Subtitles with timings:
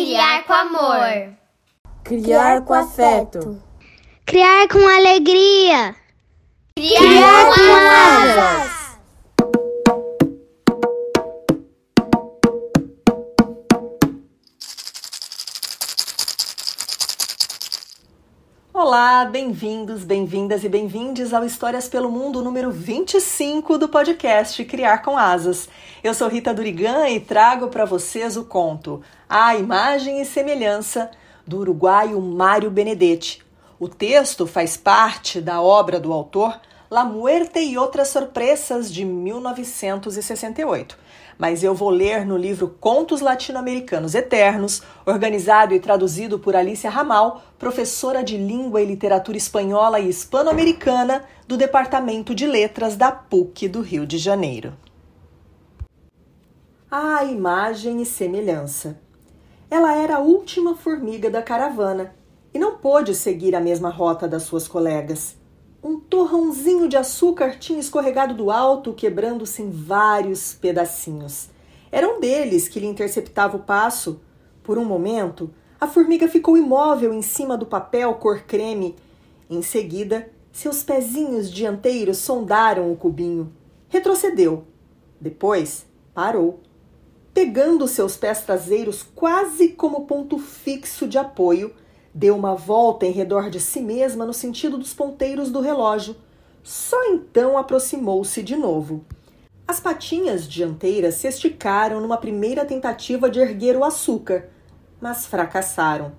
[0.00, 1.36] criar com amor.
[2.02, 3.62] Criar com afeto.
[4.24, 5.94] Criar com alegria.
[6.74, 8.80] Criar, criar com, com asas.
[18.72, 25.18] Olá, bem-vindos, bem-vindas e bem-vindes ao Histórias pelo Mundo número 25 do podcast Criar com
[25.18, 25.68] Asas.
[26.02, 31.10] Eu sou Rita Durigan e trago para vocês o conto A Imagem e Semelhança
[31.46, 33.42] do uruguaio Mário Benedetti.
[33.78, 36.58] O texto faz parte da obra do autor
[36.90, 40.96] La Muerte e Outras Sorpresas de 1968
[41.40, 47.42] mas eu vou ler no livro Contos Latino-Americanos Eternos, organizado e traduzido por Alicia Ramal,
[47.58, 53.80] professora de Língua e Literatura Espanhola e Hispano-Americana do Departamento de Letras da PUC do
[53.80, 54.74] Rio de Janeiro.
[56.92, 58.98] A imagem e semelhança.
[59.70, 62.16] Ela era a última formiga da caravana
[62.52, 65.36] e não pôde seguir a mesma rota das suas colegas.
[65.80, 71.48] Um torrãozinho de açúcar tinha escorregado do alto, quebrando-se em vários pedacinhos.
[71.92, 74.20] Era um deles que lhe interceptava o passo.
[74.60, 75.48] Por um momento,
[75.80, 78.96] a formiga ficou imóvel em cima do papel cor creme.
[79.48, 83.52] Em seguida, seus pezinhos dianteiros sondaram o cubinho.
[83.88, 84.64] Retrocedeu.
[85.20, 86.58] Depois, parou.
[87.32, 91.74] Pegando seus pés traseiros quase como ponto fixo de apoio,
[92.12, 96.16] Deu uma volta em redor de si mesma no sentido dos ponteiros do relógio.
[96.62, 99.04] Só então aproximou-se de novo.
[99.66, 104.48] As patinhas dianteiras se esticaram numa primeira tentativa de erguer o açúcar,
[105.00, 106.12] mas fracassaram.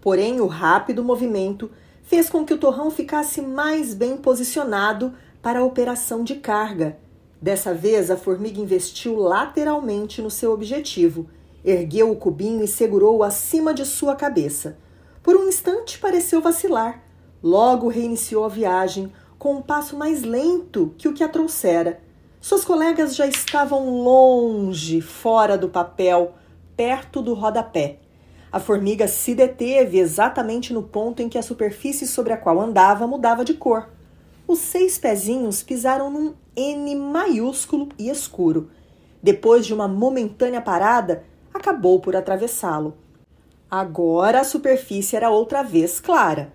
[0.00, 1.70] Porém, o rápido movimento
[2.02, 6.96] fez com que o torrão ficasse mais bem posicionado para a operação de carga.
[7.40, 11.28] Dessa vez, a formiga investiu lateralmente no seu objetivo,
[11.64, 14.78] ergueu o cubinho e segurou-o acima de sua cabeça.
[15.22, 17.02] Por um instante pareceu vacilar.
[17.42, 22.00] Logo reiniciou a viagem, com um passo mais lento que o que a trouxera.
[22.40, 26.34] Suas colegas já estavam longe, fora do papel,
[26.76, 27.98] perto do rodapé.
[28.50, 33.06] A formiga se deteve exatamente no ponto em que a superfície sobre a qual andava
[33.06, 33.88] mudava de cor.
[34.46, 38.70] Os seis pezinhos pisaram num N maiúsculo e escuro.
[39.22, 42.96] Depois de uma momentânea parada, acabou por atravessá-lo.
[43.70, 46.52] Agora a superfície era outra vez clara.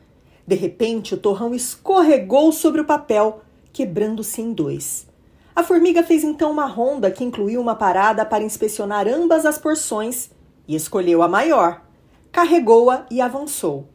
[0.48, 3.42] De repente, o torrão escorregou sobre o papel,
[3.72, 5.08] quebrando-se em dois.
[5.56, 10.32] A formiga fez então uma ronda que incluiu uma parada para inspecionar ambas as porções
[10.68, 11.84] e escolheu a maior.
[12.32, 13.88] Carregou-a e avançou.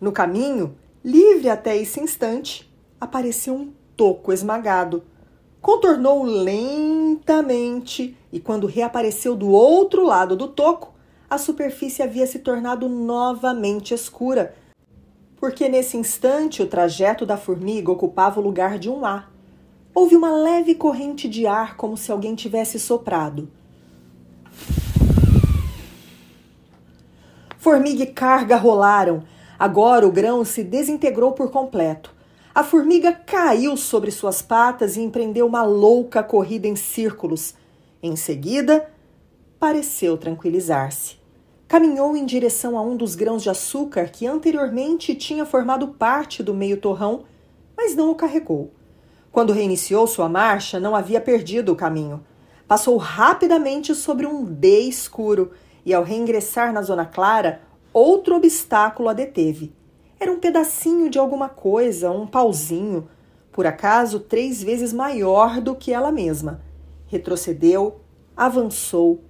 [0.00, 0.74] No caminho,
[1.04, 2.68] livre até esse instante,
[3.00, 5.04] apareceu um toco esmagado.
[5.62, 10.92] Contornou lentamente e, quando reapareceu do outro lado do toco,
[11.30, 14.56] a superfície havia se tornado novamente escura,
[15.36, 19.28] porque nesse instante o trajeto da formiga ocupava o lugar de um A.
[19.94, 23.48] Houve uma leve corrente de ar, como se alguém tivesse soprado.
[27.56, 29.22] Formiga e carga rolaram.
[29.56, 32.12] Agora o grão se desintegrou por completo.
[32.54, 37.54] A formiga caiu sobre suas patas e empreendeu uma louca corrida em círculos.
[38.02, 38.90] Em seguida,
[39.58, 41.22] pareceu tranquilizar-se
[41.72, 46.52] caminhou em direção a um dos grãos de açúcar que anteriormente tinha formado parte do
[46.52, 47.24] meio torrão,
[47.74, 48.70] mas não o carregou.
[49.30, 52.22] Quando reiniciou sua marcha, não havia perdido o caminho.
[52.68, 55.52] Passou rapidamente sobre um D escuro
[55.82, 59.72] e, ao reingressar na zona clara, outro obstáculo a deteve.
[60.22, 63.08] Era um pedacinho de alguma coisa, um pauzinho,
[63.50, 66.62] por acaso três vezes maior do que ela mesma.
[67.08, 68.00] Retrocedeu,
[68.36, 69.20] avançou,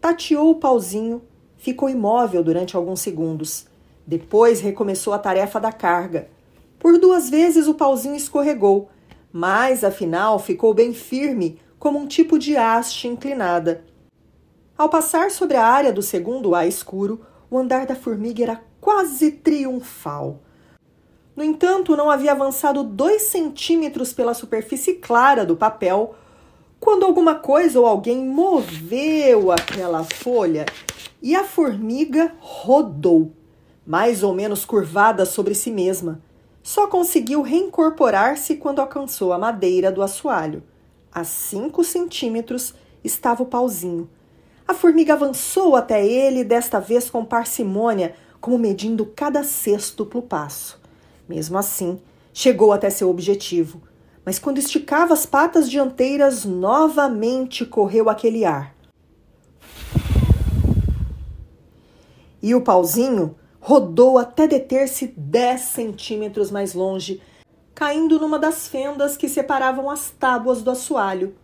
[0.00, 1.22] tateou o pauzinho
[1.56, 3.66] Ficou imóvel durante alguns segundos.
[4.06, 6.28] Depois recomeçou a tarefa da carga.
[6.78, 8.88] Por duas vezes o pauzinho escorregou,
[9.32, 13.84] mas afinal ficou bem firme, como um tipo de haste inclinada.
[14.76, 19.32] Ao passar sobre a área do segundo A escuro, o andar da formiga era quase
[19.32, 20.40] triunfal.
[21.36, 26.16] No entanto, não havia avançado dois centímetros pela superfície clara do papel
[26.80, 30.66] quando alguma coisa ou alguém moveu aquela folha
[31.22, 33.32] e a formiga rodou,
[33.86, 36.20] mais ou menos curvada sobre si mesma.
[36.62, 40.62] Só conseguiu reincorporar-se quando alcançou a madeira do assoalho.
[41.12, 44.08] A cinco centímetros estava o pauzinho.
[44.66, 50.80] A formiga avançou até ele, desta vez com parcimônia, como medindo cada sextuplo passo.
[51.28, 52.00] Mesmo assim,
[52.32, 53.82] chegou até seu objetivo.
[54.24, 58.74] Mas quando esticava as patas dianteiras, novamente correu aquele ar.
[62.42, 67.20] E o pauzinho rodou até deter-se dez centímetros mais longe,
[67.74, 71.34] caindo numa das fendas que separavam as tábuas do assoalho.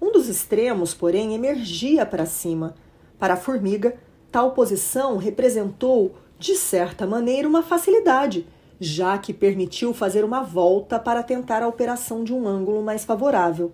[0.00, 2.74] Um dos extremos, porém, emergia para cima.
[3.18, 3.96] Para a formiga,
[4.30, 8.46] tal posição representou, de certa maneira, uma facilidade,
[8.78, 13.72] já que permitiu fazer uma volta para tentar a operação de um ângulo mais favorável.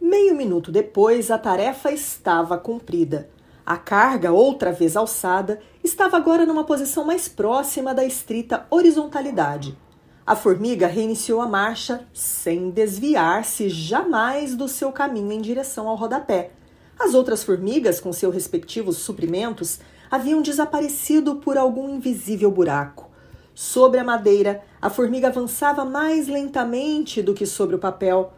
[0.00, 3.28] Meio minuto depois, a tarefa estava cumprida.
[3.66, 9.76] A carga, outra vez alçada, estava agora numa posição mais próxima da estrita horizontalidade.
[10.26, 16.52] A formiga reiniciou a marcha sem desviar-se jamais do seu caminho em direção ao rodapé.
[16.98, 19.78] As outras formigas, com seus respectivos suprimentos,
[20.10, 23.08] haviam desaparecido por algum invisível buraco.
[23.54, 28.32] Sobre a madeira, a formiga avançava mais lentamente do que sobre o papel.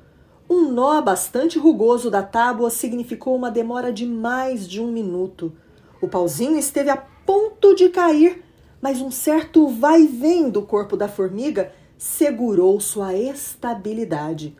[0.50, 5.52] Um nó bastante rugoso da tábua significou uma demora de mais de um minuto.
[6.00, 8.42] O pauzinho esteve a ponto de cair,
[8.80, 14.56] mas um certo vai vem do corpo da formiga segurou sua estabilidade.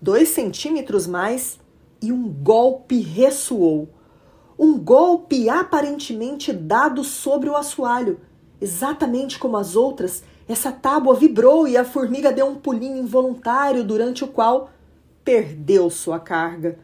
[0.00, 1.60] Dois centímetros mais
[2.00, 3.90] e um golpe ressoou.
[4.58, 8.20] Um golpe aparentemente dado sobre o assoalho.
[8.60, 14.24] Exatamente como as outras, essa tábua vibrou e a formiga deu um pulinho involuntário durante
[14.24, 14.70] o qual
[15.24, 16.78] perdeu sua carga.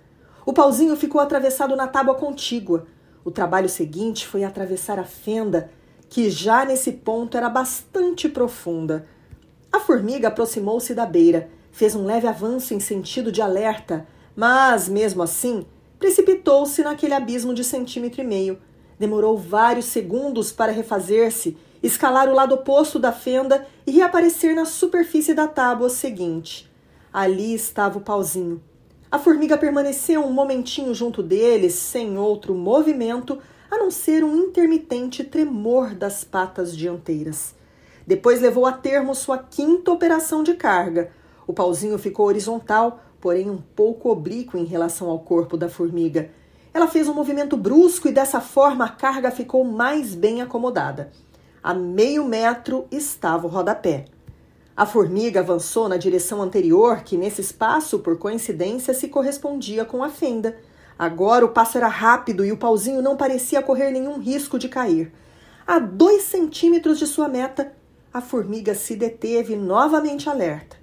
[0.45, 2.87] O pauzinho ficou atravessado na tábua contígua.
[3.25, 5.71] O trabalho seguinte foi atravessar a fenda,
[6.11, 9.07] que já nesse ponto era bastante profunda.
[9.73, 15.23] A formiga aproximou-se da beira, fez um leve avanço em sentido de alerta, mas, mesmo
[15.23, 15.65] assim,
[16.02, 18.58] precipitou-se naquele abismo de centímetro e meio.
[18.99, 25.32] Demorou vários segundos para refazer-se, escalar o lado oposto da fenda e reaparecer na superfície
[25.32, 26.69] da tábua seguinte.
[27.12, 28.60] Ali estava o pauzinho.
[29.12, 33.38] A formiga permaneceu um momentinho junto dele, sem outro movimento,
[33.70, 37.54] a não ser um intermitente tremor das patas dianteiras.
[38.04, 41.12] Depois levou a termo sua quinta operação de carga.
[41.46, 46.29] O pauzinho ficou horizontal, porém um pouco oblíquo em relação ao corpo da formiga.
[46.75, 51.13] Ela fez um movimento brusco e dessa forma a carga ficou mais bem acomodada.
[51.63, 54.07] A meio metro estava o rodapé.
[54.77, 60.09] A formiga avançou na direção anterior, que nesse espaço, por coincidência, se correspondia com a
[60.09, 60.57] fenda.
[60.99, 65.13] Agora o passo era rápido e o pauzinho não parecia correr nenhum risco de cair.
[65.65, 67.73] A dois centímetros de sua meta,
[68.13, 70.77] a formiga se deteve novamente alerta.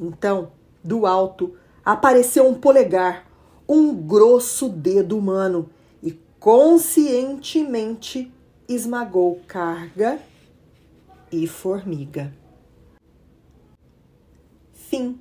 [0.00, 0.50] Então,
[0.82, 3.26] do alto, apareceu um polegar,
[3.68, 5.68] um grosso dedo humano,
[6.02, 8.32] e conscientemente
[8.68, 10.18] esmagou carga
[11.30, 12.32] e formiga.
[14.72, 15.20] Fim.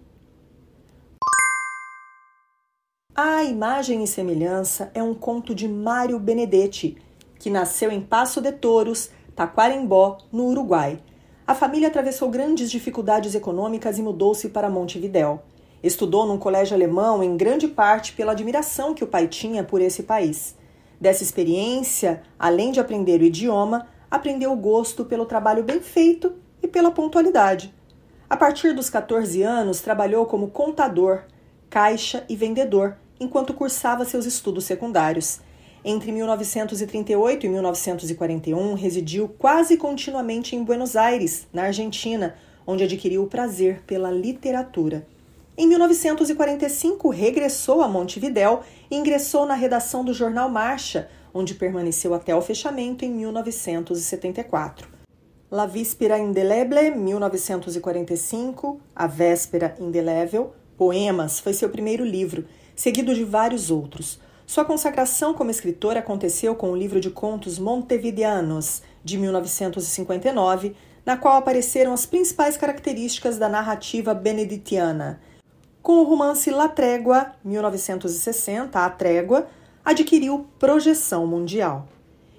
[3.15, 6.97] A Imagem e Semelhança é um conto de Mário Benedetti,
[7.39, 10.99] que nasceu em Passo de Toros, Taquarembó, no Uruguai.
[11.45, 15.43] A família atravessou grandes dificuldades econômicas e mudou-se para Montevidéu.
[15.83, 20.03] Estudou num colégio alemão em grande parte pela admiração que o pai tinha por esse
[20.03, 20.55] país.
[20.99, 26.67] Dessa experiência, além de aprender o idioma, aprendeu o gosto pelo trabalho bem feito e
[26.69, 27.73] pela pontualidade.
[28.29, 31.23] A partir dos 14 anos, trabalhou como contador,
[31.69, 35.41] caixa e vendedor enquanto cursava seus estudos secundários.
[35.83, 43.27] Entre 1938 e 1941, residiu quase continuamente em Buenos Aires, na Argentina, onde adquiriu o
[43.27, 45.05] prazer pela literatura.
[45.55, 52.35] Em 1945, regressou a Montevidéu e ingressou na redação do jornal Marcha, onde permaneceu até
[52.35, 54.87] o fechamento em 1974.
[55.51, 62.45] La Víspera Indeleble, 1945, A Véspera Indelével, Poemas, foi seu primeiro livro,
[62.75, 64.19] seguido de vários outros.
[64.47, 71.37] Sua consagração como escritor aconteceu com o livro de contos Montevideanos, de 1959, na qual
[71.37, 75.21] apareceram as principais características da narrativa beneditiana.
[75.83, 79.49] Com o romance La Trégua, 1960, A Trégua,
[79.83, 81.89] adquiriu projeção mundial.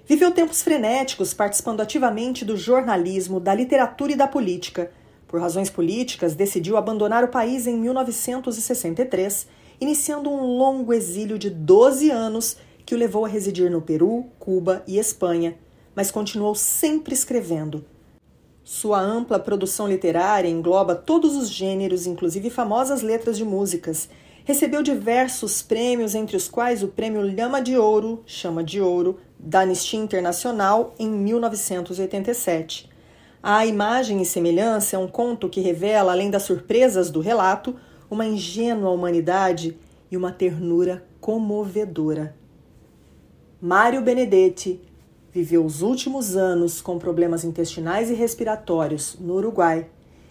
[0.07, 4.91] Viveu tempos frenéticos, participando ativamente do jornalismo, da literatura e da política.
[5.27, 9.47] Por razões políticas, decidiu abandonar o país em 1963,
[9.79, 14.83] iniciando um longo exílio de 12 anos que o levou a residir no Peru, Cuba
[14.87, 15.55] e Espanha,
[15.95, 17.85] mas continuou sempre escrevendo.
[18.67, 24.09] Sua ampla produção literária engloba todos os gêneros, inclusive famosas letras de músicas.
[24.43, 29.59] Recebeu diversos prêmios, entre os quais o Prêmio Lhama de Ouro, chama de Ouro, da
[29.59, 32.89] Anistia Internacional em 1987.
[33.43, 37.75] A Imagem e Semelhança é um conto que revela, além das surpresas do relato,
[38.09, 39.77] uma ingênua humanidade
[40.09, 42.35] e uma ternura comovedora.
[43.61, 44.81] Mário Benedetti,
[45.35, 49.85] Viveu os últimos anos com problemas intestinais e respiratórios no Uruguai.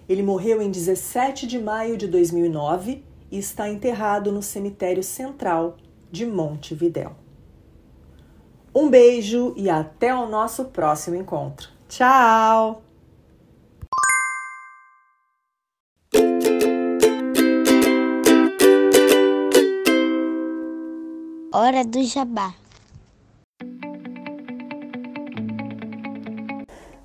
[0.08, 5.76] Ele morreu em 17 de maio de 2009 e está enterrado no cemitério central
[6.10, 7.12] de Montevidéu.
[8.74, 11.68] Um beijo e até o nosso próximo encontro.
[11.86, 12.82] Tchau!
[21.52, 22.63] Hora do Jabá.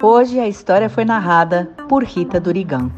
[0.00, 2.88] Hoje a história foi narrada por Rita Durigan.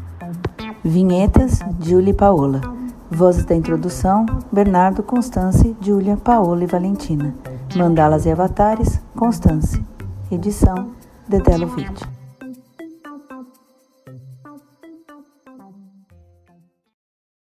[0.83, 2.61] Vinhetas, Julie Paola.
[3.09, 7.33] Vozes da introdução, Bernardo, Constance, Júlia, Paola e Valentina.
[7.75, 9.83] Mandalas e avatares, Constance.
[10.31, 10.91] Edição,
[11.27, 12.20] Dedelo Vídeo.